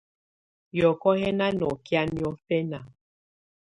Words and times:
Yɔ̀kɔ̀ 0.77 1.11
yɛ̀ 1.21 1.33
nà 1.39 1.47
nɔkɛ̀á 1.59 2.01
niɔ̀fɛna. 2.13 2.79